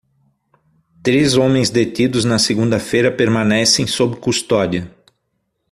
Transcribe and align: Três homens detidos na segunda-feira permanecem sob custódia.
Três 1.03 1.37
homens 1.37 1.69
detidos 1.69 2.25
na 2.25 2.39
segunda-feira 2.39 3.11
permanecem 3.11 3.85
sob 3.85 4.15
custódia. 4.17 4.91